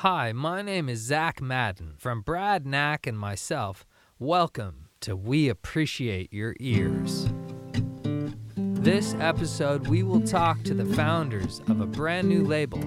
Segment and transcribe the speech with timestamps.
[0.00, 3.86] Hi, my name is Zach Madden from Brad Knack and myself.
[4.18, 7.26] Welcome to We Appreciate Your Ears.
[8.56, 12.78] This episode, we will talk to the founders of a brand new label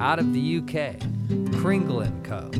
[0.00, 0.98] out of the UK,
[1.60, 2.50] Kringle & Co.,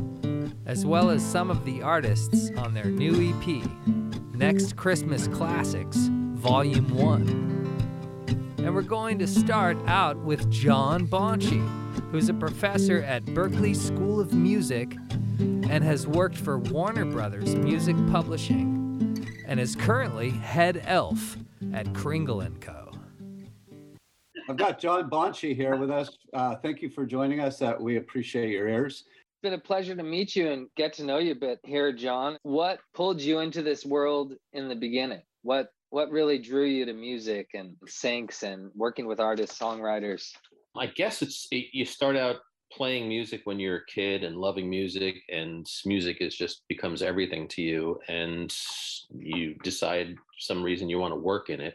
[0.67, 3.65] as well as some of the artists on their new EP,
[4.35, 5.97] Next Christmas Classics,
[6.35, 8.57] Volume 1.
[8.59, 11.67] And we're going to start out with Jon Bonci
[12.11, 14.97] who's a professor at Berklee School of Music
[15.38, 21.37] and has worked for Warner Brothers Music Publishing and is currently head elf
[21.73, 22.91] at Kringle & Co.
[24.48, 26.11] I've got Jon Bonci here with us.
[26.34, 27.62] Uh, thank you for joining us.
[27.62, 29.05] Uh, we appreciate your ears.
[29.06, 31.92] It's been a pleasure to meet you and get to know you a bit here,
[31.92, 32.37] Jon.
[32.42, 35.23] What pulled you into this world in the beginning?
[35.42, 40.33] What what really drew you to music and syncs and working with artists, songwriters?
[40.77, 42.37] I guess it's it, you start out
[42.73, 47.48] playing music when you're a kid and loving music and music is just becomes everything
[47.48, 48.55] to you and
[49.12, 51.75] you decide some reason you want to work in it.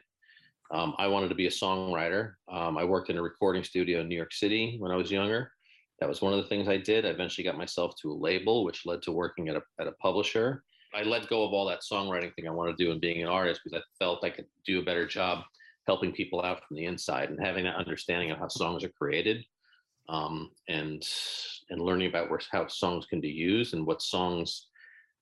[0.72, 2.34] Um, i wanted to be a songwriter.
[2.52, 5.52] Um, i worked in a recording studio in new york city when i was younger.
[6.00, 7.06] That was one of the things i did.
[7.06, 9.94] I eventually got myself to a label which led to working at a, at a
[9.94, 10.64] publisher.
[10.94, 13.28] I let go of all that songwriting thing i wanted to do and being an
[13.28, 15.44] artist because i felt i could do a better job
[15.88, 19.46] helping people out from the inside and having that understanding of how songs are created
[20.10, 21.08] um, and
[21.70, 24.68] and learning about where, how songs can be used and what songs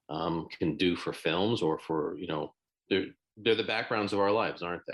[0.10, 2.54] um, can do for films or for you know
[2.90, 4.94] they're they're the backgrounds of our lives aren't they?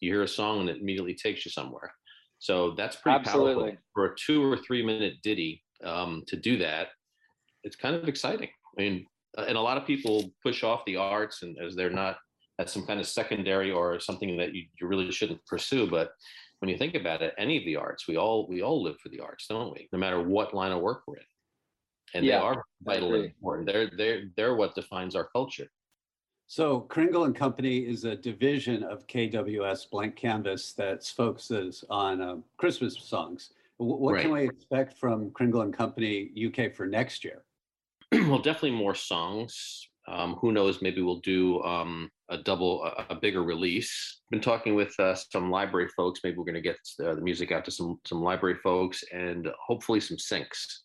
[0.00, 1.92] You hear a song and it immediately takes you somewhere.
[2.38, 3.54] So that's pretty Absolutely.
[3.54, 6.88] powerful for a two or three minute ditty um, to do that
[7.64, 8.48] it's kind of exciting.
[8.78, 12.16] I mean and a lot of people push off the arts and as they're not
[12.58, 15.88] as some kind of secondary or something that you, you really shouldn't pursue.
[15.88, 16.12] But
[16.60, 19.08] when you think about it, any of the arts, we all we all live for
[19.08, 19.88] the arts, don't we?
[19.92, 21.22] No matter what line of work we're in.
[22.14, 23.66] And yeah, they are vitally important.
[23.66, 25.68] They're they're they're what defines our culture.
[26.48, 32.36] So Kringle and Company is a division of KWS Blank Canvas that focuses on uh,
[32.56, 33.50] Christmas songs.
[33.78, 34.22] What right.
[34.22, 37.42] can we expect from Kringle and Company UK for next year?
[38.12, 39.88] well, definitely more songs.
[40.06, 40.80] Um, who knows?
[40.80, 44.20] Maybe we'll do um, a double, a, a, bigger release.
[44.30, 46.20] Been talking with uh, some library folks.
[46.24, 49.48] Maybe we're going to get uh, the music out to some some library folks, and
[49.64, 50.78] hopefully some syncs.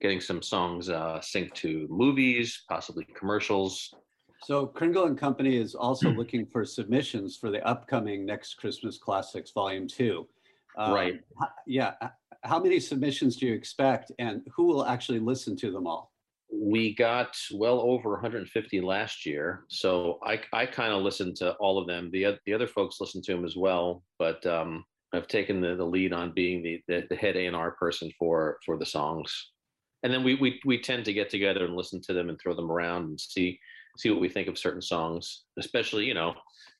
[0.00, 3.94] Getting some songs uh, synced to movies, possibly commercials.
[4.42, 9.52] So Kringle and Company is also looking for submissions for the upcoming Next Christmas Classics
[9.52, 10.26] Volume Two.
[10.76, 11.20] Um, right.
[11.66, 11.94] Yeah.
[12.42, 16.12] How many submissions do you expect, and who will actually listen to them all?
[16.52, 21.78] We got well over 150 last year so i, I kind of listened to all
[21.78, 22.10] of them.
[22.12, 25.84] The, the other folks listened to them as well but um, i've taken the, the
[25.84, 29.50] lead on being the, the, the head a&r person for for the songs.
[30.02, 32.54] And then we, we we tend to get together and listen to them and throw
[32.54, 33.58] them around and see
[33.98, 36.34] see what we think of certain songs especially you know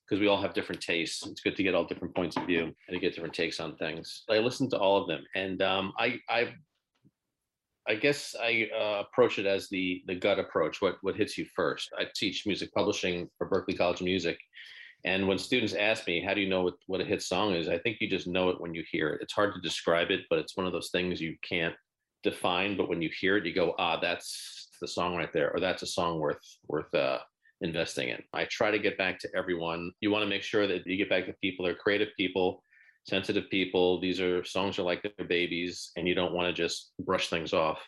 [0.07, 1.25] because we all have different tastes.
[1.27, 3.75] It's good to get all different points of view and to get different takes on
[3.75, 4.23] things.
[4.29, 6.53] I listened to all of them and um, i i
[7.87, 10.81] I guess I uh, approach it as the the gut approach.
[10.81, 11.89] What what hits you first?
[11.97, 14.37] I teach music publishing for Berklee College of Music,
[15.05, 17.69] and when students ask me, "How do you know what what a hit song is?"
[17.69, 19.21] I think you just know it when you hear it.
[19.21, 21.75] It's hard to describe it, but it's one of those things you can't
[22.23, 22.75] define.
[22.75, 25.83] But when you hear it, you go, "Ah, that's the song right there," or "That's
[25.83, 27.19] a song worth worth uh,
[27.61, 29.91] investing in." I try to get back to everyone.
[30.01, 31.65] You want to make sure that you get back to people.
[31.65, 32.63] They're creative people
[33.07, 33.99] sensitive people.
[33.99, 37.53] These are songs are like their babies, and you don't want to just brush things
[37.53, 37.79] off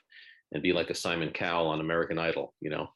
[0.54, 2.88] and be like a Simon Cowell on American Idol, you know,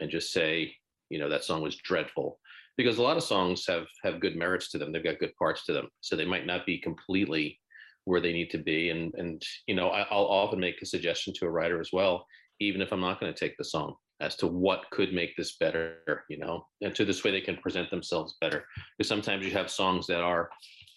[0.00, 0.74] and just say,
[1.10, 2.38] you know, that song was dreadful.
[2.76, 4.90] Because a lot of songs have have good merits to them.
[4.90, 5.88] They've got good parts to them.
[6.00, 7.60] So they might not be completely
[8.04, 8.90] where they need to be.
[8.90, 12.26] And and you know, I, I'll often make a suggestion to a writer as well,
[12.60, 15.56] even if I'm not going to take the song as to what could make this
[15.58, 18.64] better, you know, and to this way they can present themselves better.
[18.96, 20.48] Because sometimes you have songs that are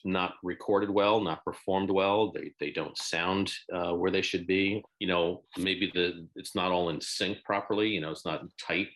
[0.08, 2.32] not recorded well, not performed well.
[2.32, 4.84] They they don't sound uh, where they should be.
[5.00, 7.90] You know, maybe the it's not all in sync properly.
[7.90, 8.88] You know, it's not tight.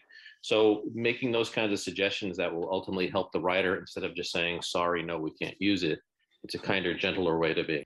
[0.42, 4.32] So making those kinds of suggestions that will ultimately help the writer instead of just
[4.32, 6.00] saying sorry, no, we can't use it.
[6.44, 7.86] It's a kinder, gentler way to be.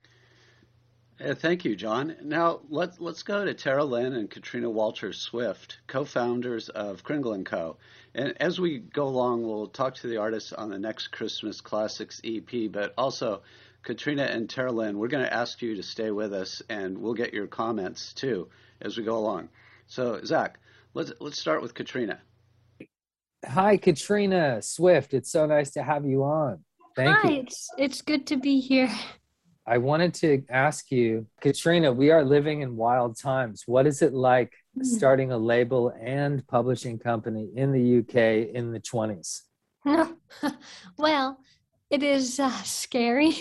[1.18, 2.14] Uh, thank you, Jon.
[2.22, 7.46] Now let's let's go to Terra Lynn and Katrina Walters Swift, co-founders of Kringle and
[7.46, 7.78] Co.
[8.14, 12.20] And as we go along, we'll talk to the artists on the next Christmas Classics
[12.22, 13.42] EP, but also
[13.86, 17.14] Katrina and Terra Lynn, we're going to ask you to stay with us, and we'll
[17.14, 18.48] get your comments too
[18.80, 19.48] as we go along.
[19.86, 20.58] So, Zach,
[20.92, 22.20] let's let's start with Katrina.
[23.46, 25.14] Hi, Katrina Swift.
[25.14, 26.64] It's so nice to have you on.
[26.96, 27.40] Thank Hi, you.
[27.42, 28.90] it's it's good to be here.
[29.68, 33.64] I wanted to ask you, Katrina, we are living in wild times.
[33.66, 34.84] What is it like mm.
[34.84, 39.42] starting a label and publishing company in the UK in the 20s?
[40.98, 41.40] well,
[41.90, 43.32] it is uh, scary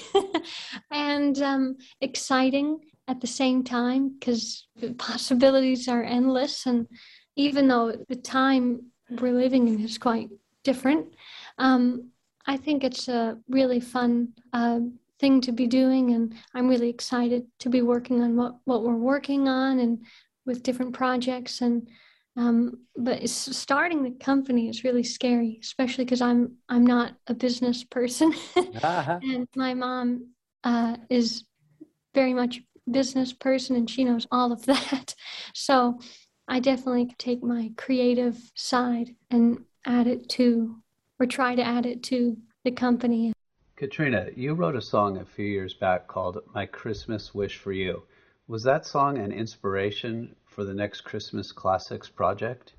[0.91, 6.65] and um, exciting at the same time because the possibilities are endless.
[6.65, 6.87] And
[7.35, 10.29] even though the time we're living in is quite
[10.63, 11.13] different,
[11.59, 12.09] um,
[12.47, 14.79] I think it's a really fun uh,
[15.19, 16.13] thing to be doing.
[16.13, 19.99] And I'm really excited to be working on what, what we're working on and
[20.45, 21.61] with different projects.
[21.61, 21.87] And
[22.37, 27.83] um, but starting the company is really scary, especially because I'm I'm not a business
[27.85, 28.33] person,
[28.83, 29.19] uh-huh.
[29.21, 30.31] and my mom
[30.63, 31.45] uh, is
[32.13, 35.15] very much a business person, and she knows all of that.
[35.53, 35.99] So
[36.47, 40.75] I definitely take my creative side and add it to,
[41.19, 43.31] or try to add it to the company.
[43.75, 48.03] Katrina, you wrote a song a few years back called "My Christmas Wish for You."
[48.47, 52.73] Was that song an inspiration for the next Christmas Classics project?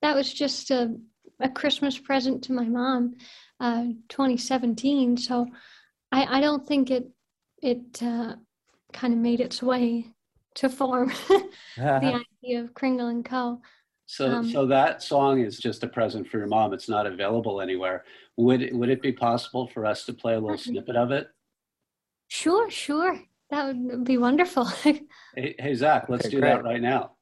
[0.00, 0.96] That was just a,
[1.40, 3.16] a Christmas present to my mom,
[3.58, 5.16] uh, 2017.
[5.16, 5.48] So
[6.12, 7.10] I, I don't think it
[7.60, 8.36] it uh,
[8.92, 10.06] kind of made its way
[10.54, 11.10] to form
[11.76, 13.60] the idea of Kringle and Co.
[14.06, 16.74] So, um, so that song is just a present for your mom.
[16.74, 18.04] It's not available anywhere.
[18.36, 21.28] Would would it be possible for us to play a little snippet of it?
[22.28, 23.20] Sure, sure.
[23.50, 24.64] That would be wonderful.
[24.64, 25.02] hey,
[25.34, 26.48] hey, Zach, let's okay, do great.
[26.48, 27.12] that right now.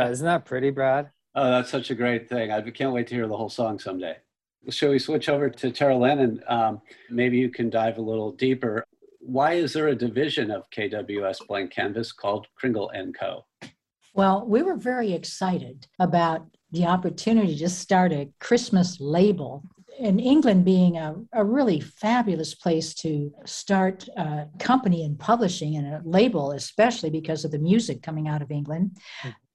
[0.00, 1.10] Yeah, isn't that pretty, Brad?
[1.34, 2.50] Oh, that's such a great thing.
[2.50, 4.16] I can't wait to hear the whole song someday.
[4.68, 6.42] Shall we switch over to Tara Lennon?
[6.48, 8.84] Um, maybe you can dive a little deeper.
[9.20, 13.44] Why is there a division of KWS Blank Canvas called Kringle & Co.?
[14.14, 19.62] Well, we were very excited about the opportunity to start a Christmas label.
[19.98, 25.86] In England, being a, a really fabulous place to start a company in publishing and
[25.86, 28.96] a label, especially because of the music coming out of England,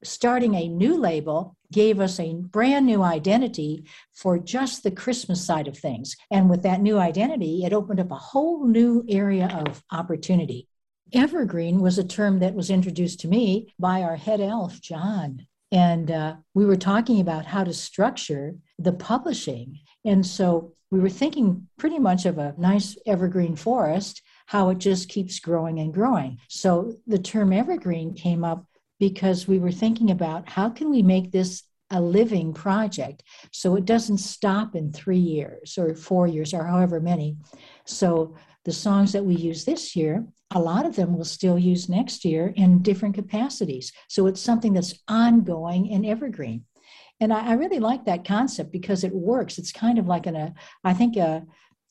[0.06, 5.68] starting a new label gave us a brand new identity for just the Christmas side
[5.68, 6.16] of things.
[6.32, 10.68] And with that new identity, it opened up a whole new area of opportunity.
[11.14, 15.46] Evergreen was a term that was introduced to me by our head elf, Jon.
[15.72, 19.80] And uh, we were talking about how to structure the publishing.
[20.06, 25.10] And so we were thinking pretty much of a nice evergreen forest, how it just
[25.10, 26.40] keeps growing and growing.
[26.48, 28.66] So the term evergreen came up
[29.00, 33.86] because we were thinking about how can we make this a living project so it
[33.86, 37.38] doesn't stop in three years or four years or however many.
[37.86, 41.88] So the songs that we use this year, a lot of them we'll still use
[41.88, 43.92] next year in different capacities.
[44.08, 46.66] So it's something that's ongoing and evergreen.
[47.20, 49.58] And I, I really like that concept because it works.
[49.58, 51.44] It's kind of like an, a, I think, a,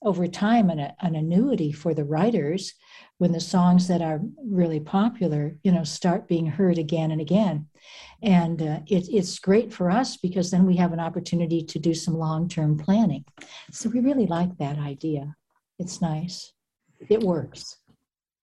[0.05, 2.75] over time, an, an annuity for the writers
[3.19, 7.67] when the songs that are really popular, you know, start being heard again and again.
[8.23, 11.95] And uh, it, it's great for us because then we have an opportunity to do
[11.95, 13.25] some long term planning.
[13.71, 15.35] So we really like that idea.
[15.79, 16.53] It's nice
[17.09, 17.77] it works.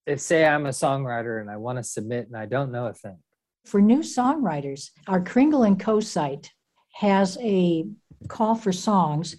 [0.05, 2.93] If say I'm a songwriter and I want to submit and I don't know a
[2.93, 3.17] thing.
[3.65, 6.51] For new songwriters, our Kringle and Co site
[6.93, 7.85] has a
[8.27, 9.35] call for songs.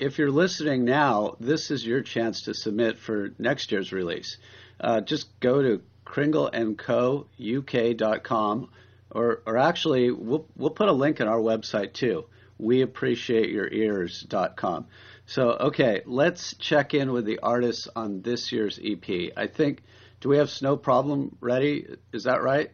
[0.00, 4.36] If you're listening now, this is your chance to submit for next year's release.
[4.78, 8.70] Uh, just go to kringleandcouk.com,
[9.10, 12.26] or, or actually, we'll, we'll put a link in our website too,
[12.58, 14.86] We appreciate your ears.com.
[15.26, 19.32] So, okay, let's check in with the artists on this year's EP.
[19.36, 19.82] I think,
[20.20, 21.96] do we have Snow Problem ready?
[22.12, 22.70] Is that right?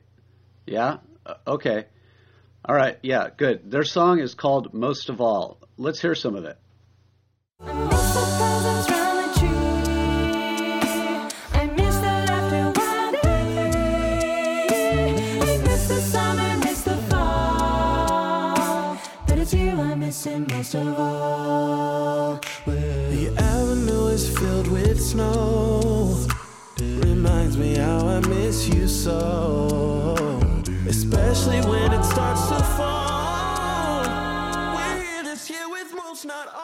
[0.67, 0.99] Yeah?
[1.25, 1.87] Uh, okay.
[2.67, 3.71] All right, yeah, good.
[3.71, 5.59] Their song is called Most of All.
[5.79, 6.59] Let's hear some of it.
[20.75, 22.41] Most of.
[22.67, 26.27] The avenue is filled with snow.
[26.81, 30.41] Reminds me how I miss you so.
[30.87, 34.05] especially when it starts to fall.
[34.77, 36.63] We're here this year with most, not all.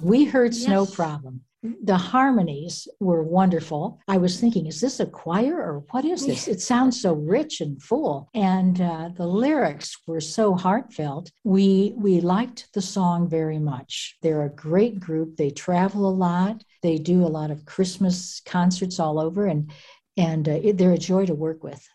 [0.00, 0.94] We heard Snow Yes.
[0.94, 1.40] Problem.
[1.82, 4.00] The harmonies were wonderful.
[4.08, 6.48] I was thinking, is this a choir or what is this?
[6.48, 11.30] It sounds so rich and full, and uh, the lyrics were so heartfelt.
[11.44, 14.16] We we liked the song very much.
[14.22, 15.36] They're a great group.
[15.36, 16.62] They travel a lot.
[16.82, 19.70] They do a lot of Christmas concerts all over, and
[20.16, 21.86] and uh, they're a joy to work with.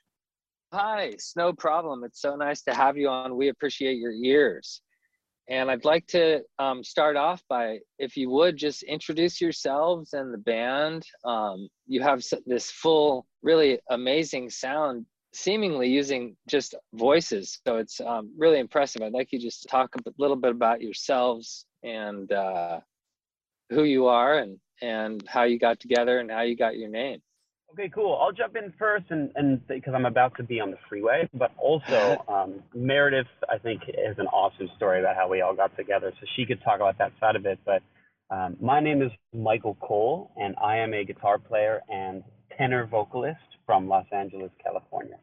[0.74, 2.04] Hi, it's no problem.
[2.06, 3.36] It's so nice to have you on.
[3.36, 4.82] We appreciate your ears.
[5.52, 10.34] And I'd like to um, start off by, if you would, just introduce yourselves and
[10.34, 11.06] the band.
[11.26, 17.60] Um, you have this full, really amazing sound, seemingly using just voices.
[17.68, 19.02] So it's um, really impressive.
[19.02, 22.80] I'd like you just to talk a little bit about yourselves and uh,
[23.72, 27.22] who you are and, and how you got together and how you got your name.
[27.74, 28.20] Okay, cool.
[28.22, 31.52] I'll jump in first, and and because I'm about to be on the freeway, but
[31.58, 36.12] also um, Meredith, I think, has an awesome story about how we all got together,
[36.20, 37.60] so she could talk about that side of it.
[37.66, 37.82] But
[38.30, 42.24] um, my name is Michael Cole, and I am a guitar player and
[42.58, 45.18] tenor vocalist from Los Angeles, California.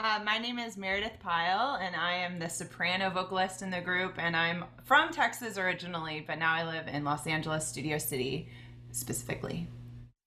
[0.00, 4.14] Uh, my name is Meredith Pyle, and I am the soprano vocalist in the group.
[4.18, 8.48] And I'm from Texas originally, but now I live in Los Angeles, Studio City
[8.92, 9.68] specifically.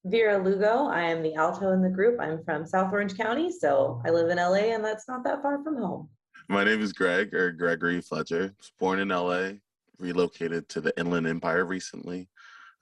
[0.06, 0.88] Vera Lugo.
[0.88, 2.20] I am the alto in the group.
[2.20, 5.64] I'm from South Orange County, so I live in LA, and that's not that far
[5.64, 6.10] from home.
[6.50, 8.54] My name is Greg or Gregory Fletcher.
[8.58, 9.52] Was born in LA,
[10.00, 12.30] relocated to the Inland Empire recently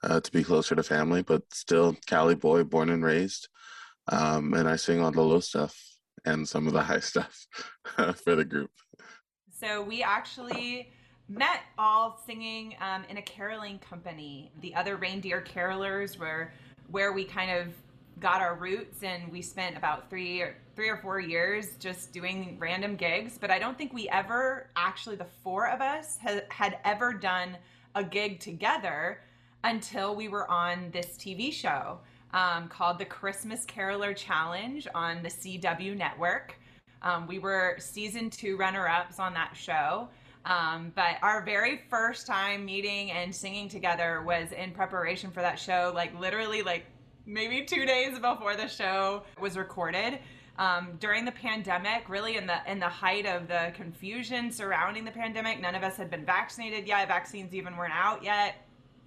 [0.02, 3.48] uh, to be closer to family, but still Cali boy, born and raised.
[4.08, 5.78] Um, and I sing all the low stuff
[6.24, 7.46] and some of the high stuff
[8.24, 8.70] for the group.
[9.52, 10.94] So we actually
[11.28, 14.50] met all singing um, in a caroling company.
[14.62, 16.52] The other reindeer carolers were
[16.90, 17.68] where we kind of
[18.20, 22.56] got our roots, and we spent about three or three or four years just doing
[22.58, 23.38] random gigs.
[23.38, 27.56] But I don't think we ever actually the four of us had, had ever done
[27.94, 29.20] a gig together
[29.64, 31.98] until we were on this TV show
[32.32, 36.54] um, called the Christmas Caroler Challenge on the CW network.
[37.02, 40.08] Um, we were season two runner ups on that show.
[40.44, 45.58] Um, but our very first time meeting and singing together was in preparation for that
[45.58, 46.86] show, like literally, like
[47.26, 50.18] maybe two days before the show was recorded.
[50.58, 55.10] Um, during the pandemic, really in the in the height of the confusion surrounding the
[55.10, 57.08] pandemic, none of us had been vaccinated yet.
[57.08, 58.66] Vaccines even weren't out yet,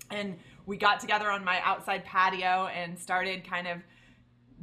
[0.09, 3.79] and we got together on my outside patio and started kind of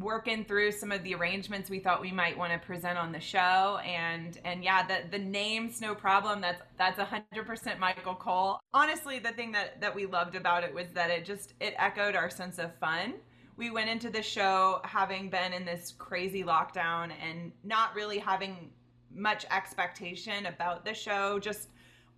[0.01, 3.21] working through some of the arrangements we thought we might want to present on the
[3.21, 6.41] show and and yeah the the name's no problem.
[6.41, 8.61] That's that's 100% michael cole.
[8.73, 12.17] Honestly the thing that that we loved about it was that it just it echoed
[12.17, 13.15] our sense of fun.
[13.57, 18.71] We went into the show having been in this crazy lockdown and not really having
[19.15, 21.69] much expectation about the show just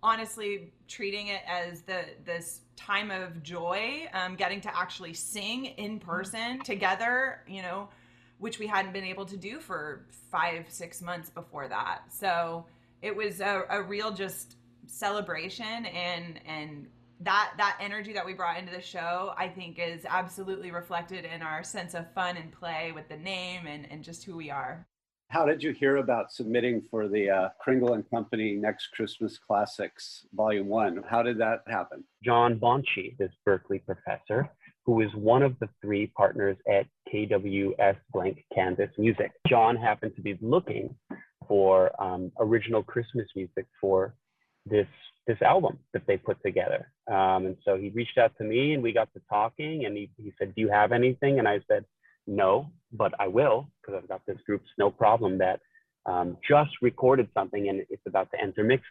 [0.03, 5.99] honestly treating it as the this time of joy um, getting to actually sing in
[5.99, 7.89] person together you know
[8.43, 12.01] which we hadn't been able to do for five six months before that.
[12.09, 12.65] So
[13.01, 16.87] it was a, a real just celebration and and
[17.21, 21.41] that that energy that we brought into the show i think is absolutely reflected in
[21.41, 24.85] our sense of fun and play with the name and, and just who we are
[25.29, 30.25] How did you hear about submitting for the uh, Kringle and Company Next Christmas Classics
[30.33, 31.03] Volume One?
[31.09, 32.03] How did that happen?
[32.23, 34.49] Jon Bonci, this Berklee professor,
[34.85, 39.31] who is one of the three partners at KWS Blank Canvas Music.
[39.47, 40.95] Jon happened to be looking
[41.47, 44.13] for um, original Christmas music for
[44.65, 44.87] this
[45.25, 46.91] this album that they put together.
[47.09, 50.09] Um, and so he reached out to me and we got to talking and he,
[50.17, 51.39] he said, do you have anything?
[51.39, 51.85] And I said,
[52.27, 55.59] no, but I will because I've got this group, No Problem, that
[56.05, 58.87] um, just recorded something and it's about to enter mixing.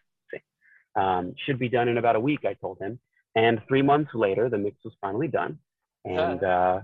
[0.95, 2.99] Um, should be done in about a week, I told him.
[3.35, 5.59] And three months later, the mix was finally done.
[6.05, 6.81] And, uh,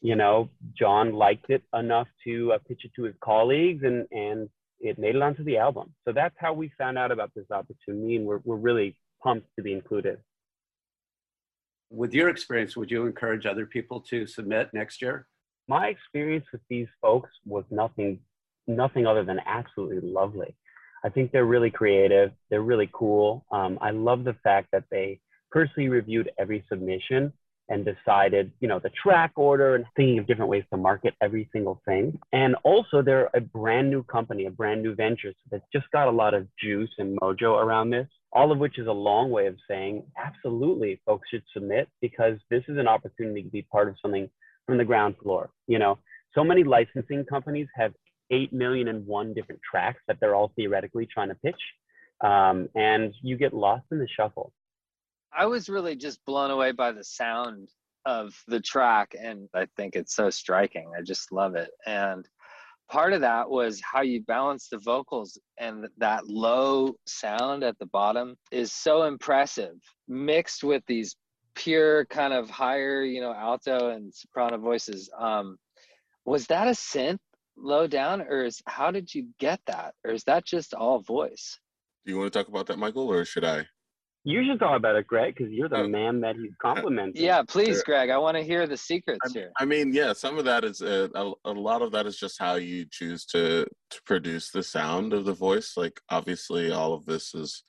[0.00, 4.48] you know, Jon liked it enough to uh, pitch it to his colleagues and, and
[4.78, 5.92] it made it onto the album.
[6.04, 9.62] So that's how we found out about this opportunity and we're, we're really pumped to
[9.62, 10.18] be included.
[11.90, 15.26] With your experience, would you encourage other people to submit next year?
[15.68, 18.20] My experience with these folks was nothing
[18.66, 20.54] nothing other than absolutely lovely.
[21.02, 22.32] I think they're really creative.
[22.50, 23.44] They're really cool.
[23.50, 25.20] Um, i love the fact that they
[25.50, 27.32] personally reviewed every submission
[27.70, 31.48] and decided you know the track order and thinking of different ways to market every
[31.52, 32.18] single thing.
[32.32, 35.32] And also they're a brand new company a brand new venture.
[35.32, 38.78] So they've just got a lot of juice and mojo around this all of which
[38.78, 43.42] is a long way of saying absolutely folks should submit because this is an opportunity
[43.42, 44.28] to be part of something
[44.68, 45.50] from the ground floor.
[45.66, 45.98] You know,
[46.34, 47.94] so many licensing companies have
[48.30, 51.60] 8 million and one different tracks that they're all theoretically trying to pitch.
[52.20, 54.52] Um, and you get lost in the shuffle.
[55.32, 57.70] I was really just blown away by the sound
[58.04, 60.90] of the track, and I think it's so striking.
[60.98, 61.70] I just love it.
[61.86, 62.28] And
[62.90, 67.86] part of that was how you balance the vocals, and that low sound at the
[67.86, 69.76] bottom is so impressive,
[70.08, 71.16] mixed with these
[71.58, 75.10] pure kind of higher, you know, alto and soprano voices.
[75.18, 75.58] Um,
[76.24, 77.18] was that a synth
[77.56, 81.58] low down, or is how did you get that, or is that just all voice?
[82.06, 83.66] Do you want to talk about that, Michael, or should I?
[84.24, 87.22] You should talk about it, Greg, because you're the man that he's complimenting.
[87.22, 87.82] Yeah, please, Sure.
[87.86, 88.10] Greg.
[88.10, 89.50] I want to hear the secrets I, here.
[89.58, 92.38] I mean, yeah, some of that is uh, a, a lot of that is just
[92.38, 95.74] how you choose to to produce the sound of the voice.
[95.76, 97.64] Like obviously, all of this is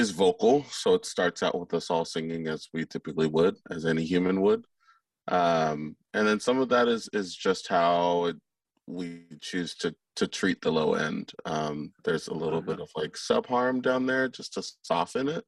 [0.00, 3.84] is vocal, so it starts out with us all singing as we typically would, as
[3.86, 4.62] any human would,
[5.28, 8.36] um, and then some of that is is just how it,
[8.86, 11.32] we choose to to treat the low end.
[11.44, 15.44] Um, there's a little bit of like sub harm down there just to soften it.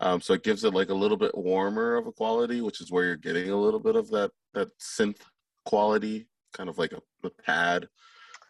[0.00, 2.90] Um, so it gives it like a little bit warmer of a quality, which is
[2.90, 5.20] where you're getting a little bit of that that synth
[5.64, 6.26] quality,
[6.56, 7.86] kind of like a, a pad.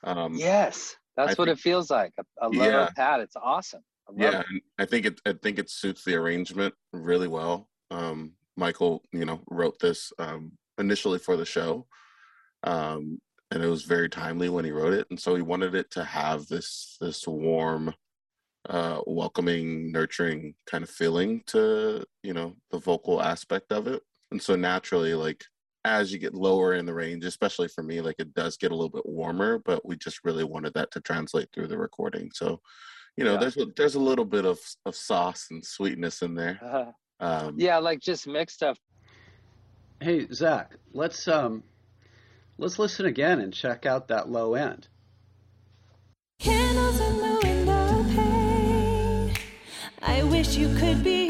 [0.05, 2.13] Um, Yes, that's I what think- it feels like.
[2.19, 2.91] A, a low Yeah.
[2.97, 3.21] pad.
[3.21, 3.83] It's awesome.
[4.17, 4.43] Yeah.
[4.79, 7.69] I think it I think it suits the arrangement really well.
[7.91, 11.87] Um, Michael, you know, wrote this um, initially for the show,
[12.63, 13.21] um,
[13.51, 16.05] and it was very timely when he wrote it, and so he wanted it to
[16.05, 17.95] have this this warm,
[18.69, 24.41] uh, welcoming, nurturing kind of feeling to you know the vocal aspect of it, and
[24.41, 25.45] so naturally, like
[25.85, 28.75] as you get lower in the range, especially for me, like it does get a
[28.75, 32.31] little bit warmer, but we just really wanted that to translate through the recording.
[32.33, 32.61] So,
[33.17, 33.39] you know, Yeah.
[33.41, 36.95] there's a, there's a little bit of of sauce and sweetness in there.
[37.21, 38.77] Um, yeah, like just mixed up.
[40.01, 41.63] Hey Zach, let's um,
[42.59, 44.89] let's listen again and check out that low end.
[46.41, 49.33] Candles in the window pane.
[50.03, 51.24] I wish you could be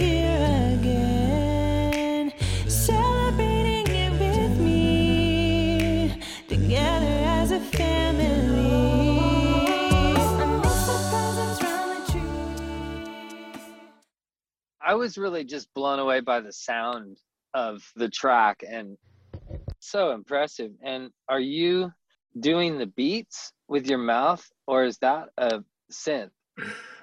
[14.95, 17.19] I was really just blown away by the sound
[17.53, 18.97] of the track and
[19.81, 20.71] so impressive.
[20.85, 21.91] And are you
[22.39, 26.31] doing the beats with your mouth or is that a synth?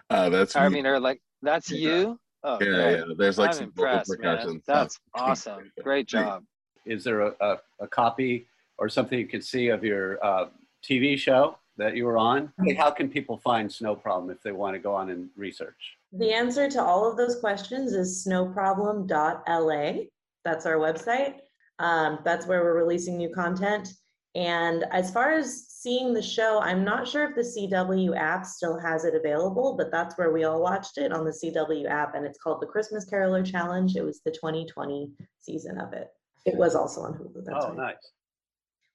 [0.09, 0.75] uh, that's I me.
[0.75, 2.17] mean, or like that's you?
[2.45, 2.97] Oh, Yeah, great.
[2.99, 5.69] yeah, there's, like, I'm some vocal percussion That's awesome.
[5.83, 6.43] Great job.
[6.85, 10.45] Is there a, a, a copy or something you can see of your uh,
[10.81, 12.53] TV show that you were on?
[12.63, 15.97] Hey, How can people find Snow Problem if they want to go on and research?
[16.13, 20.03] The answer to all of those questions is snowproblem.la.
[20.45, 21.35] That's our website.
[21.79, 23.93] Um, that's where we're releasing new content.
[24.35, 28.79] And as far as seeing the show, I'm not sure if the CW app still
[28.79, 32.13] has it available, but that's where we all watched it on the CW app.
[32.13, 33.95] And it's called the Christmas Caroler Challenge.
[33.95, 36.09] It was the 2020 season of it.
[36.45, 37.43] It was also on Hulu.
[37.43, 37.77] That's oh, right.
[37.77, 38.11] nice.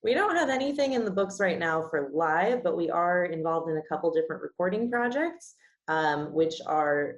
[0.07, 3.69] We don't have anything in the books right now for live, but we are involved
[3.69, 5.57] in a couple different recording projects,
[5.89, 7.17] um, which are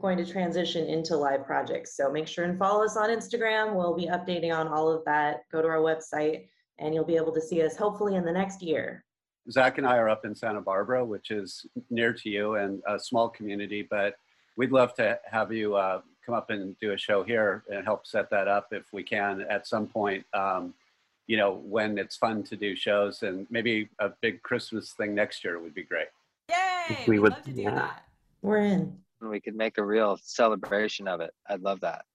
[0.00, 1.96] going to transition into live projects.
[1.96, 3.74] So make sure and follow us on Instagram.
[3.74, 5.40] We'll be updating on all of that.
[5.50, 6.46] Go to our website
[6.78, 9.04] and you'll be able to see us hopefully in the next year.
[9.50, 13.00] Zach and I are up in Santa Barbara, which is near to you and a
[13.00, 14.14] small community, but
[14.56, 18.06] we'd love to have you uh, come up and do a show here and help
[18.06, 20.24] set that up if we can at some point.
[20.34, 20.72] Um,
[21.28, 25.44] you know, when it's fun to do shows and maybe a big Christmas thing next
[25.44, 26.08] year would be great.
[26.50, 27.04] Yay!
[27.06, 27.74] We we'd love to do yeah.
[27.74, 28.02] that.
[28.42, 28.98] We're in.
[29.20, 31.32] We could make a real celebration of it.
[31.48, 32.06] I'd love that.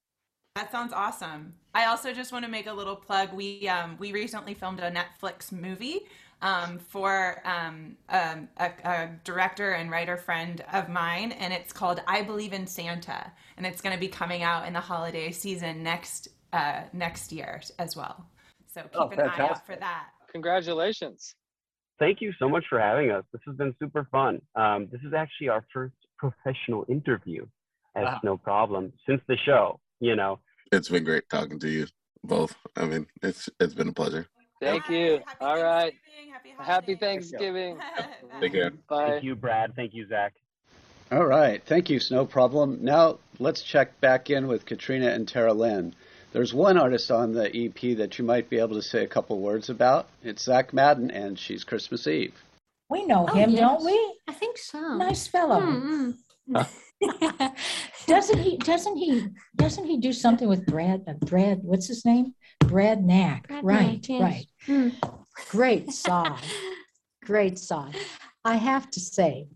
[0.56, 1.54] That sounds awesome.
[1.74, 3.34] I also just want to make a little plug.
[3.34, 6.02] We um, we recently filmed a Netflix movie
[6.42, 12.02] um, for um, um, a, a director and writer friend of mine, and it's called
[12.08, 15.84] "I Believe in Santa," and it's going to be coming out in the holiday season
[15.84, 18.26] next uh, next year as well.
[18.74, 20.08] So keep Oh, an eye out for that.
[20.32, 21.36] Congratulations.
[22.00, 23.24] Thank you so much for having us.
[23.32, 24.42] This has been super fun.
[24.56, 27.46] Um, this is actually our first professional interview
[27.96, 28.20] as Wow.
[28.24, 30.40] No Problem since the show, you know.
[30.72, 31.86] It's been great talking to you
[32.24, 32.56] both.
[32.76, 34.26] I mean, it's it's been a pleasure.
[34.60, 34.94] Thank Bye.
[34.94, 35.20] you.
[35.26, 35.94] Happy All right.
[35.94, 36.32] Thanksgiving.
[36.32, 37.00] Happy Happy holidays.
[37.00, 37.78] Thanksgiving.
[38.42, 38.72] Take care.
[38.90, 39.10] Bye.
[39.12, 39.76] Thank you, Brad.
[39.76, 40.34] Thank you, Zach.
[41.12, 42.80] All right, thank you, Snow Problem.
[42.82, 45.94] Now let's check back in with Katrina and Terra Lynn.
[46.34, 49.40] There's one artist on the EP that you might be able to say a couple
[49.40, 50.08] words about.
[50.24, 52.34] It's Zach Madden, and she's Christmas Eve.
[52.90, 54.16] We know Oh, him, don't we?
[54.28, 54.98] I think so.
[54.98, 55.62] Nice fellow.
[55.62, 56.16] Mm,
[56.50, 56.68] mm.
[58.08, 58.58] Doesn't he?
[58.58, 59.28] Doesn't he?
[59.56, 61.04] Doesn't he do something with Brad?
[61.08, 62.34] Uh, Brad, what's his name?
[62.60, 63.48] Brad Knack.
[63.48, 64.22] Brad right, Knack, yes.
[64.22, 64.46] right.
[64.68, 65.20] Mm.
[65.52, 66.40] Great song.
[67.24, 67.94] Great song.
[68.44, 69.48] I have to say,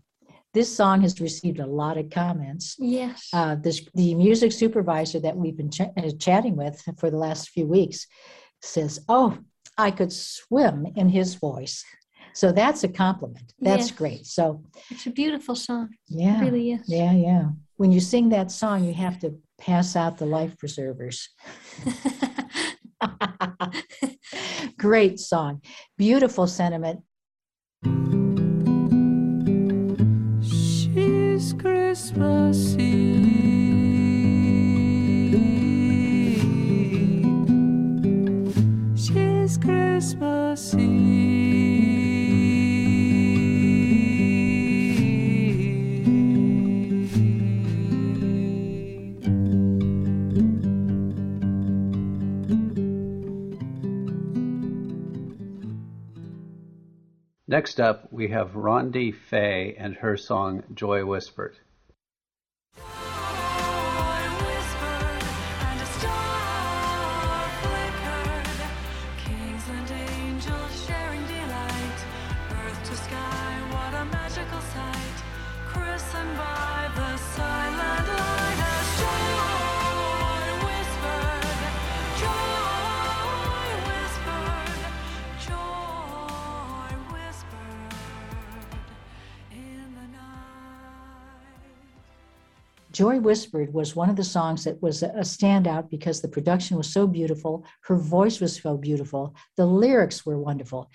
[0.54, 2.74] this song has received a lot of comments.
[2.78, 3.28] Yes.
[3.32, 7.50] Uh, this, the music supervisor that we've been ch- uh, chatting with for the last
[7.50, 8.06] few weeks
[8.62, 9.38] says, Oh,
[9.76, 11.84] I could swim in his voice.
[12.34, 13.52] So that's a compliment.
[13.60, 13.98] That's Yes.
[13.98, 14.26] great.
[14.26, 15.90] So, It's a beautiful song.
[16.06, 16.38] yeah.
[16.40, 16.82] It really is.
[16.88, 17.48] Yeah, yeah.
[17.76, 21.28] When you sing that song, you have to pass out the life preservers.
[24.78, 25.62] Great song.
[25.96, 27.00] Beautiful sentiment.
[57.50, 61.56] Next up, we have Randi Fay and her song Joy Whispered.
[93.08, 96.92] Joy Whispered was one of the songs that was a standout because the production was
[96.92, 97.64] so beautiful.
[97.84, 99.34] Her voice was so beautiful.
[99.56, 100.90] The lyrics were wonderful.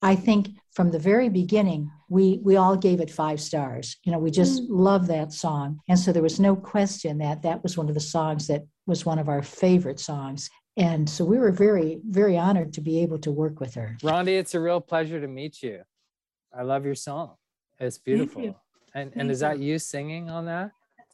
[0.00, 3.98] I think from the very beginning, we, we all gave it five stars.
[4.04, 5.80] You know, we just love that song.
[5.90, 9.04] And so there was no question that that was one of the songs that was
[9.04, 10.48] one of our favorite songs.
[10.78, 13.98] And so we were very, very honored to be able to work with her.
[14.02, 15.82] Randi, it's a real pleasure to meet you.
[16.50, 17.34] I love your song.
[17.78, 18.42] It's beautiful.
[18.42, 18.54] you.
[18.94, 20.70] And and is that you singing on that?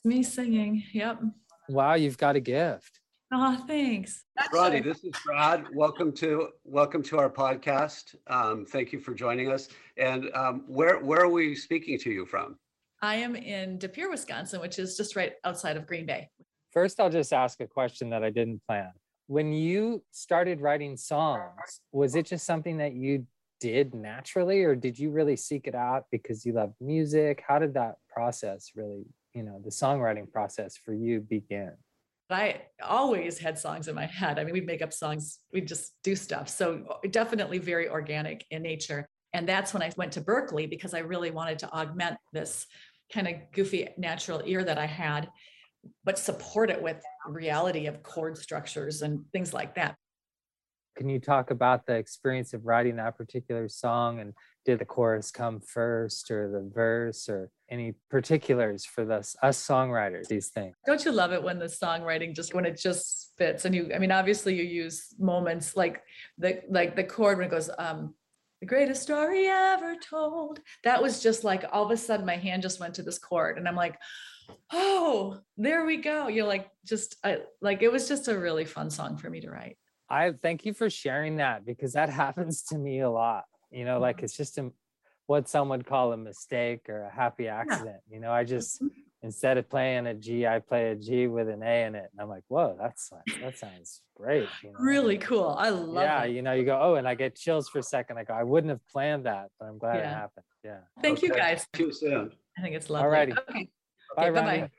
[0.07, 0.83] Me singing.
[0.93, 1.23] Yep.
[1.71, 3.01] Wow, you've got a gift.
[3.33, 4.25] Oh, thanks.
[4.53, 5.65] Randi, this is Brad.
[5.75, 8.15] Welcome to welcome to our podcast.
[8.27, 9.69] Um, thank you for joining us.
[9.97, 12.59] And um, where where are we speaking to you from?
[13.01, 16.29] I am in De Pere, Wisconsin, which is just right outside of Green Bay.
[16.71, 18.91] First, I'll just ask a question that I didn't plan.
[19.27, 23.27] When you started writing songs, was it just something that you
[23.59, 27.43] did naturally, or did you really seek it out because you love music?
[27.49, 31.73] How did that process really, you know, the songwriting process for you begin?
[32.31, 34.39] I always had songs in my head.
[34.39, 36.49] I mean, we'd make up songs, we'd just do stuff.
[36.49, 39.07] So uh, definitely very organic in nature.
[39.35, 42.67] And that's when I went to Berklee because I really wanted to augment this
[43.13, 45.29] kind of goofy natural ear that I had,
[46.05, 49.97] but support it with reality of chord structures and things like that.
[50.97, 54.33] Can you talk about the experience of writing that particular song and
[54.65, 60.29] did the chorus come first or the verse or any particulars for this us songwriters
[60.29, 60.75] these things.
[60.87, 63.99] Don't you love it when the songwriting just when it just fits and you I
[63.99, 66.03] mean obviously you use moments like
[66.39, 68.15] the like the chord when it goes um
[68.61, 70.61] the greatest story ever told.
[70.85, 73.59] That was just like all of a sudden my hand just went to this chord
[73.59, 73.99] and I'm like
[74.73, 76.29] oh there we go.
[76.29, 79.51] You're like just I like it was just a really fun song for me to
[79.51, 79.77] write.
[80.09, 83.45] I thank you for sharing that because that happens to me a lot.
[83.73, 84.71] You know like it's just a,
[85.27, 88.89] what some would call a mistake or a happy accident you know i just mm-hmm.
[89.23, 92.21] instead of playing a g i play a g with an a in it and
[92.21, 94.79] i'm like whoa that's like- that sounds great you know?
[94.79, 96.01] really cool I love it.
[96.01, 98.25] yeah it you know you go oh and i get chills for a second i
[98.25, 101.41] go i wouldn't have planned that but i'm glad it happened yeah thank you Okay.
[101.41, 102.33] guys Too soon.
[102.57, 103.39] I think it's lovely Alrighty.
[103.51, 103.69] okay
[104.17, 104.71] Bye, okay bye-bye.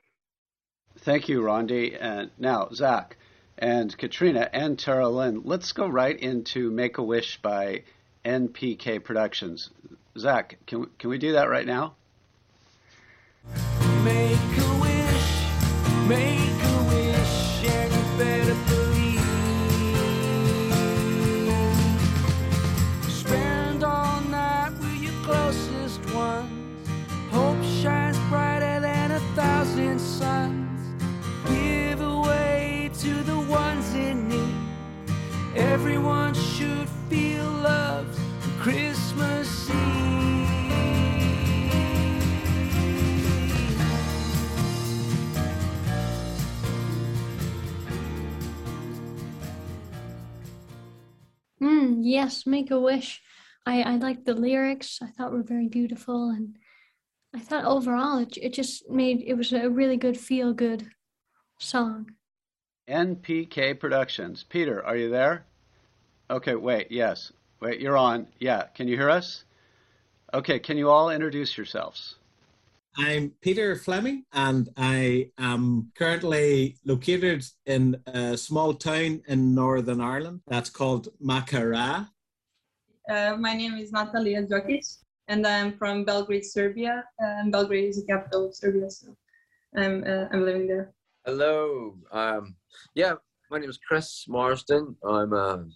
[1.00, 1.94] Thank you, Randi.
[1.94, 3.16] And now, Zach
[3.58, 7.82] and Katrina and Terra Lynn, let's go right into Make a Wish by
[8.24, 9.68] NPK Productions.
[10.18, 11.94] Zach, can we, can we do that right now?
[14.02, 15.44] Make a wish,
[16.08, 19.20] make a wish, and you better believe.
[23.10, 26.88] Spend all night with your closest ones.
[27.30, 30.80] Hope shines brighter than a thousand suns.
[31.48, 34.54] Give away to the ones in need.
[35.54, 36.25] Everyone
[52.06, 53.20] yes, make a wish.
[53.66, 55.00] I, I like the lyrics.
[55.02, 56.56] I thought were very beautiful, and
[57.34, 60.88] I thought overall it, it just made it was a really good feel good
[61.58, 62.12] song.
[62.88, 64.44] NPK Productions.
[64.48, 65.44] Peter, are you there?
[66.30, 67.32] Okay, wait, yes.
[67.60, 68.28] Wait, you're on.
[68.38, 69.44] Yeah, can you hear us?
[70.32, 72.16] Okay, can you all introduce yourselves?
[72.98, 80.40] I'm Peter Fleming, and I am currently located in a small town in Northern Ireland
[80.46, 82.08] that's called Maghera.
[83.10, 84.96] Uh, my name is Natalia Jokic,
[85.28, 87.04] and I'm from Belgrade, Serbia.
[87.18, 89.14] And Belgrade is the capital of Serbia, so
[89.76, 90.94] I'm uh, I'm living there.
[91.26, 91.96] Hello.
[92.12, 92.56] Um,
[92.94, 93.14] yeah,
[93.50, 94.96] my name is Chris Marsden.
[95.06, 95.66] I'm a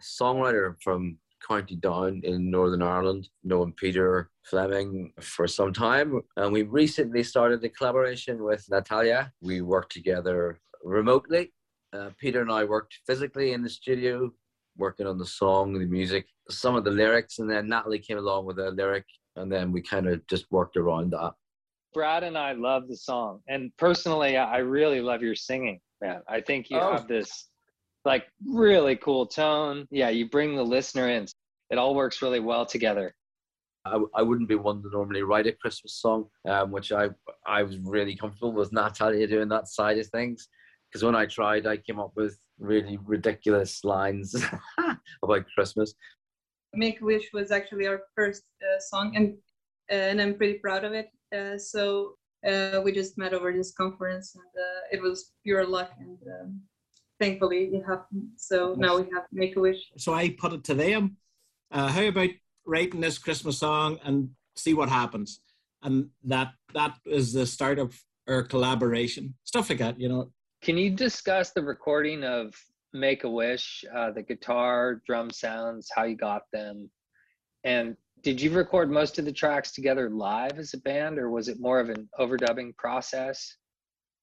[0.00, 6.20] songwriter from County Down in Northern Ireland, known Peter Fleming for some time.
[6.36, 9.32] And we recently started a collaboration with Natalia.
[9.40, 11.52] We worked together remotely.
[11.92, 14.30] Uh, Peter and I worked physically in the studio,
[14.76, 18.46] working on the song, the music, some of the lyrics, and then Natalie came along
[18.46, 19.04] with a lyric,
[19.36, 21.32] and then we kind of just worked around that.
[21.92, 26.22] Brad and I love the song, and personally, I really love your singing, man.
[26.26, 26.92] I think you Oh.
[26.92, 27.50] have this
[28.04, 29.86] like really cool tone.
[29.90, 31.26] Yeah, you bring the listener in.
[31.70, 33.14] It all works really well together.
[33.84, 37.08] I, I wouldn't be one to normally write a Christmas song, um, which I
[37.46, 40.48] I was really comfortable with Natalia doing that side of things.
[40.88, 44.34] Because when I tried, I came up with really ridiculous lines
[45.22, 45.94] about Christmas.
[46.74, 49.34] Make a Wish was actually our first uh, song, and
[49.90, 51.08] uh, and I'm pretty proud of it.
[51.34, 52.14] Uh, so
[52.46, 56.60] uh, we just met over this conference, and uh, it was pure luck, and um,
[57.22, 58.28] thankfully it happened.
[58.36, 59.80] So now we have Make a Wish.
[59.96, 61.16] So I put it to them
[61.72, 62.28] uh, how about
[62.66, 65.40] writing this Christmas song and see what happens?
[65.82, 70.30] And that that is the start of our collaboration, stuff like that, you know.
[70.62, 72.54] Can you discuss the recording of
[72.92, 76.90] Make a Wish, uh, the guitar, drum sounds, how you got them?
[77.64, 81.48] And did you record most of the tracks together live as a band, or was
[81.48, 83.56] it more of an overdubbing process?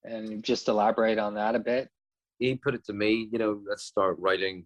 [0.06, 1.90] And just elaborate on that a bit.
[2.40, 4.66] He put it to me, you know, let's start writing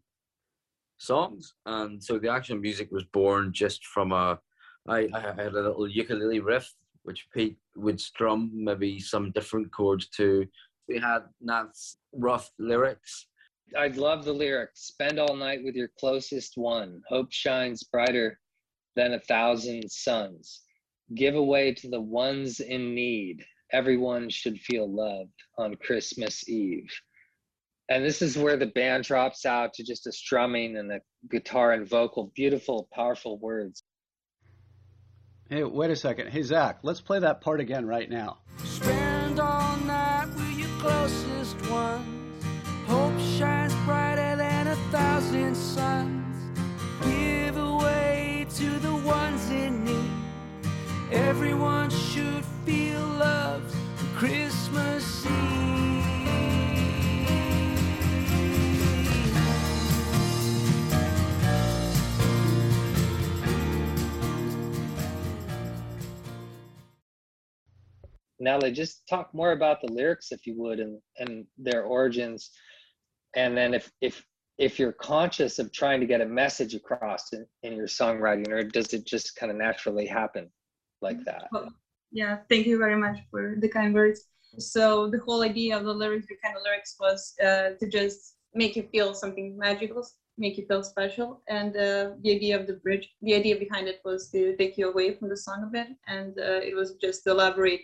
[0.97, 1.53] songs.
[1.65, 4.39] And so the actual music was born just from a,
[4.87, 6.71] I, I had a little ukulele riff,
[7.03, 10.45] which Pete would strum maybe some different chords to.
[10.87, 13.27] We had Nat's rough lyrics.
[13.77, 14.81] I'd love the lyrics.
[14.87, 17.01] Spend all night with your closest one.
[17.09, 18.39] Hope shines brighter
[18.95, 20.61] than a thousand suns.
[21.15, 23.43] Give away to the ones in need.
[23.71, 26.89] Everyone should feel loved on Christmas Eve.
[27.89, 31.73] And this is where the band drops out to just a strumming and the guitar
[31.73, 32.31] and vocal.
[32.33, 33.83] Beautiful, powerful words.
[35.49, 36.29] Hey, wait a second.
[36.29, 38.37] Hey, Zach, let's play that part again right now.
[38.63, 42.45] Spend all night with your closest ones.
[42.87, 46.59] Hope shines brighter than a thousand suns.
[47.03, 50.11] Give away to the ones in need.
[51.11, 55.62] Everyone should feel loved on Christmas Eve.
[68.43, 72.49] Natalie, just talk more about the lyrics, if you would, and, and their origins.
[73.35, 74.23] And then if if
[74.57, 78.63] if you're conscious of trying to get a message across in, in your songwriting, or
[78.63, 80.49] does it just kind of naturally happen
[81.01, 81.47] like that?
[81.51, 81.73] Well,
[82.11, 84.25] yeah, thank you very much for the kind words.
[84.59, 88.35] So the whole idea of the lyrics, the kind of lyrics, was uh, to just
[88.53, 91.41] make you feel something magical, make you feel special.
[91.47, 94.91] And uh, the idea of the bridge, the idea behind it was to take you
[94.91, 97.81] away from the song a bit, and uh, it was just to elaborate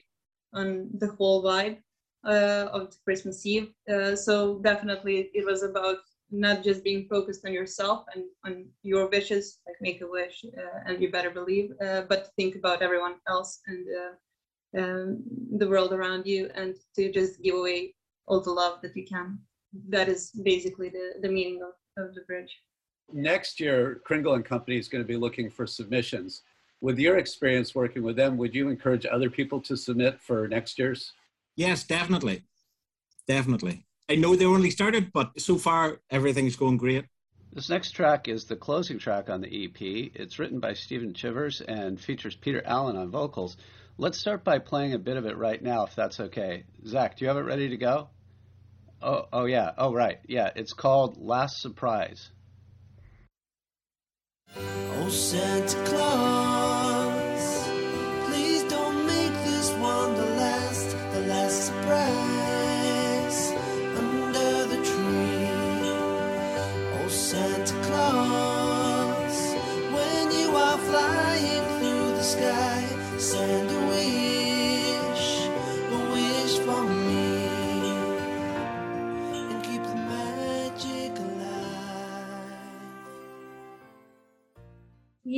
[0.54, 1.78] on the whole vibe
[2.26, 3.72] uh, of Christmas Eve.
[3.92, 5.98] Uh, so definitely, it was about
[6.32, 10.80] not just being focused on yourself and on your wishes, like make a wish, uh,
[10.86, 15.24] and you better believe, uh, but to think about everyone else and uh, um,
[15.58, 17.96] the world around you, and to just give away
[18.28, 19.40] all the love that you can.
[19.90, 22.56] That is basically the, the meaning of, of the bridge.
[23.12, 26.44] Next year, Kringle and Company is going to be looking for submissions.
[26.82, 30.80] With your experience working with them, would you encourage other people to submit for next
[30.80, 31.12] year's?
[31.56, 32.44] Yes, definitely.
[33.28, 33.86] Definitely.
[34.10, 37.06] I know they only started, but so far everything's going great.
[37.52, 39.82] This next track is the closing track on the EP.
[40.16, 43.58] It's written by Stephen Chivers and features Peter Allen on vocals.
[43.98, 46.64] Let's start by playing a bit of it right now, if that's okay.
[46.86, 48.10] Zach, do you have it ready to go?
[49.02, 49.72] Oh, oh yeah.
[49.78, 50.20] Oh, right.
[50.28, 52.30] Yeah, it's called Last Surprise.
[54.56, 56.39] Oh, Santa Claus,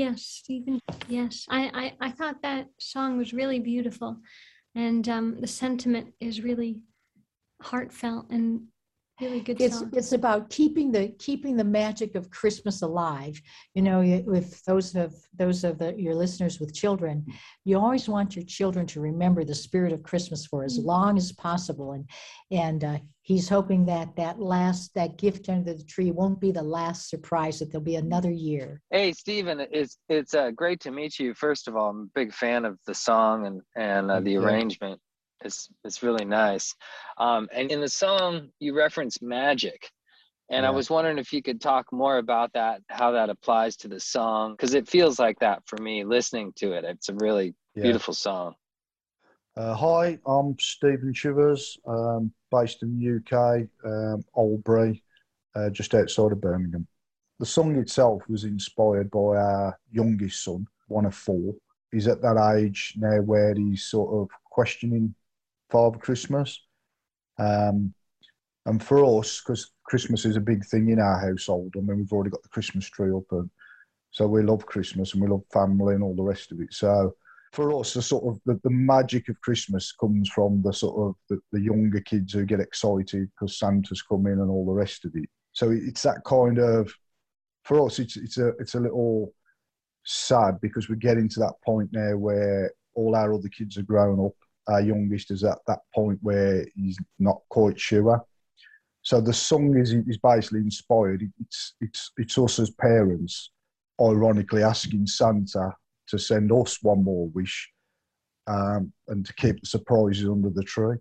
[0.01, 0.79] Yes, Stephen.
[1.07, 4.17] Yes, I, I, I thought that song was really beautiful,
[4.73, 6.81] and um, the sentiment is really
[7.61, 8.63] heartfelt and
[9.21, 9.91] really good it's song.
[9.93, 13.39] it's about keeping the keeping the magic of christmas alive
[13.75, 17.25] you know you- with those of those of the, your listeners with children
[17.63, 21.31] you always want your children to remember the spirit of christmas for as long as
[21.31, 22.09] possible and
[22.51, 26.61] and uh, he's hoping that that last that gift under the tree won't be the
[26.63, 31.17] last surprise that there'll be another year Hey, Stephen, it's it's uh, great to meet
[31.17, 31.33] you.
[31.33, 34.43] First of all, I'm a big fan of the song and and uh, the you.
[34.43, 34.99] arrangement.
[35.43, 36.75] It's it's really nice.
[37.17, 39.89] Um, and in the song, you reference magic,
[40.49, 43.87] and I was wondering if you could talk more about that, how that applies to
[43.87, 46.83] the song, because it feels like that for me listening to it.
[46.83, 47.83] It's a really Yeah.
[47.83, 48.55] beautiful song.
[49.55, 55.01] Uh, hi, I'm Stephen Chivers, um, based in the UK, um, Oldbury,
[55.55, 56.87] uh, just outside of Birmingham.
[57.39, 61.55] The song itself was inspired by our youngest son, one of four.
[61.91, 65.15] He's at that age now where he's sort of questioning
[65.71, 66.61] Father Christmas.
[67.39, 67.93] Um,
[68.65, 72.11] and for us, because Christmas is a big thing in our household, I mean, we've
[72.11, 73.49] already got the Christmas tree up, and
[74.11, 76.73] so we love Christmas and we love family and all the rest of it.
[76.73, 77.15] So
[77.53, 81.15] for us, the sort of the, the magic of Christmas comes from the sort of
[81.29, 85.11] the, the younger kids who get excited because Santa's coming and all the rest of
[85.15, 85.29] it.
[85.53, 86.93] So it's that kind of
[87.63, 89.33] for us, it's it's a it's a little
[90.05, 94.25] sad because we're getting to that point now where all our other kids are grown
[94.25, 94.35] up.
[94.67, 98.23] Our youngest is at that point where he's not quite sure.
[99.03, 101.23] So the song is is basically inspired.
[101.39, 103.51] It's it's it's us as parents,
[103.99, 105.73] ironically asking Santa
[106.07, 107.71] to send us one more wish,
[108.47, 110.97] um, and to keep the surprises under the tree.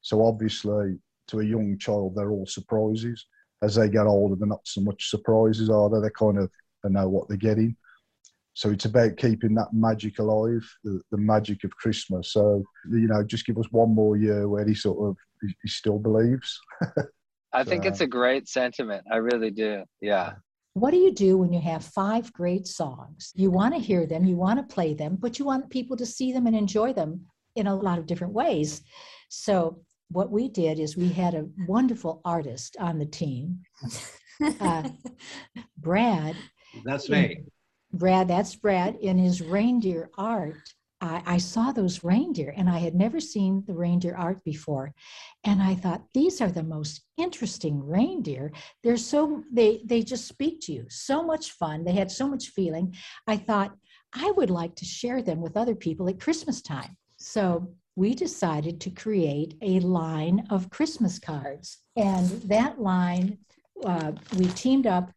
[0.00, 0.98] So obviously,
[1.28, 3.26] to a young child, they're all surprises.
[3.62, 6.00] As they get older, they're not so much surprises, are they?
[6.00, 6.50] They kind of
[6.82, 7.76] they know what they're getting.
[8.54, 12.32] So it's about keeping that magic alive, the, the magic of Christmas.
[12.32, 15.68] So you know, just give us one more year where he sort of he, he
[15.68, 16.60] still believes.
[17.54, 19.04] I think it's a great sentiment.
[19.10, 19.84] I really do.
[20.00, 20.34] Yeah.
[20.74, 23.30] What do you do when you have five great songs?
[23.34, 26.06] You want to hear them, you want to play them, but you want people to
[26.06, 28.80] see them and enjoy them in a lot of different ways.
[29.28, 33.60] So, what we did is we had a wonderful artist on the team,
[34.60, 34.88] uh,
[35.78, 36.36] Brad.
[36.84, 37.36] That's in- me.
[37.92, 38.96] Brad, that's Brad.
[38.96, 43.74] In his reindeer art, I, I saw those reindeer and I had never seen the
[43.74, 44.94] reindeer art before.
[45.44, 48.52] And I thought, these are the most interesting reindeer.
[48.82, 50.86] They're so, they, they just speak to you.
[50.88, 51.84] So much fun.
[51.84, 52.94] They had so much feeling.
[53.26, 53.74] I thought,
[54.14, 56.96] I would like to share them with other people at Christmas time.
[57.16, 61.78] So we decided to create a line of Christmas cards.
[61.96, 63.38] And that line,
[63.84, 65.12] uh, we teamed up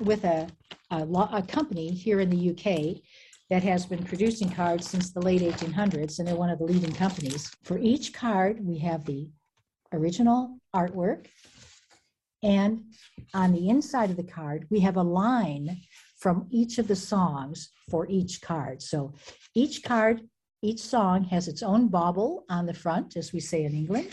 [0.00, 0.48] with a,
[0.90, 3.02] a, lo- a company here in the UK
[3.50, 6.92] that has been producing cards since the late 1800s, and they're one of the leading
[6.92, 7.50] companies.
[7.64, 9.28] For each card, we have the
[9.92, 11.26] original artwork,
[12.42, 12.84] and
[13.34, 15.80] on the inside of the card, we have a line
[16.18, 18.82] from each of the songs for each card.
[18.82, 19.14] So
[19.54, 20.22] each card,
[20.62, 24.12] each song has its own bauble on the front, as we say in England,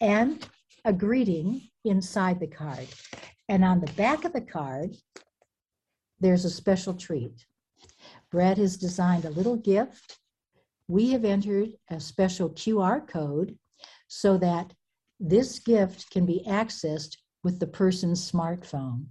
[0.00, 0.46] and
[0.84, 2.88] a greeting inside the card.
[3.52, 4.96] And on the back of the card,
[6.18, 7.44] there's a special treat.
[8.30, 10.20] Brett has designed a little gift.
[10.88, 13.58] We have entered a special QR code
[14.08, 14.72] so that
[15.20, 19.04] this gift can be accessed with the person's smartphone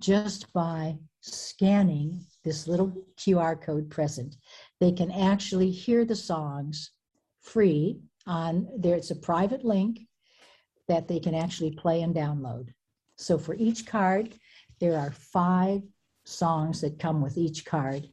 [0.00, 4.36] just by scanning this little QR code present.
[4.80, 6.92] They can actually hear the songs
[7.42, 8.96] free on there.
[8.96, 10.00] It's a private link
[10.88, 12.70] that they can actually play and download.
[13.22, 14.34] So for each card,
[14.80, 15.82] there are five
[16.24, 18.08] songs that come with each card.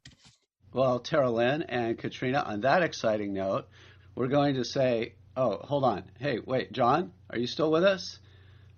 [0.72, 3.68] Well, Terra Lynn and Katrina, on that exciting note,
[4.14, 6.04] we're going to say, oh, hold on.
[6.20, 8.20] Hey, wait, Jon, are you still with us?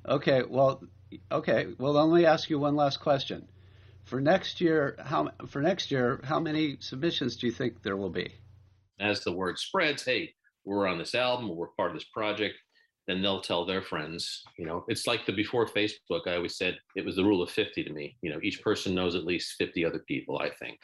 [0.08, 0.82] Okay, well,
[1.30, 1.68] okay.
[1.78, 3.50] Well, let me ask you one last question.
[4.06, 8.10] For next year, how for next year, how many submissions do you think there will
[8.10, 8.34] be?
[9.00, 12.56] As the word spreads, hey, we're on this album, we're part of this project,
[13.08, 14.44] then they'll tell their friends.
[14.58, 16.28] You know, it's like the before Facebook.
[16.28, 18.16] I always said it was the rule of 50 to me.
[18.22, 20.80] You know, each person knows at least 50 other people, I think,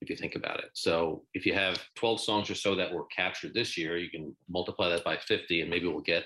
[0.00, 0.70] if you think about it.
[0.74, 4.34] So if you have 12 songs or so that were captured this year, you can
[4.48, 6.24] multiply that by 50, and maybe we'll get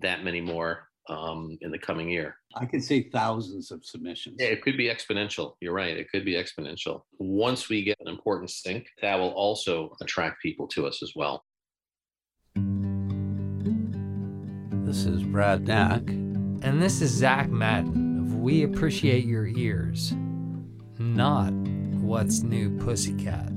[0.00, 2.36] that many more um, in the coming year.
[2.56, 4.36] I can see thousands of submissions.
[4.38, 5.54] Yeah, it could be exponential.
[5.60, 5.96] You're right.
[5.96, 7.02] It could be exponential.
[7.18, 11.44] Once we get an important sync, that will also attract people to us as well.
[14.86, 16.08] This is Brad Knack.
[16.08, 20.14] And this is Zach Madden of We Appreciate Your Ears.
[21.00, 23.48] Not What's New Pussycat.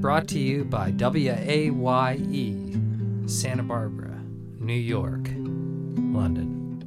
[0.00, 2.76] Brought to you by WAYE, E,
[3.28, 4.20] Santa Barbara,
[4.58, 6.80] New York, London.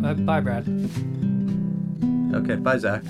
[0.00, 0.66] Bye, bye Brad.
[2.34, 3.02] Okay, bye, Zach.